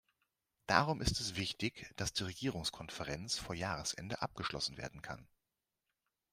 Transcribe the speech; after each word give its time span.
Darum 0.65 0.99
ist 1.01 1.19
es 1.19 1.35
wichtig, 1.35 1.91
dass 1.95 2.11
die 2.11 2.23
Regierungskonferenz 2.23 3.37
vor 3.37 3.53
Jahresende 3.53 4.19
abgeschlossen 4.23 4.77
werden 4.77 5.03
kann. 5.03 5.27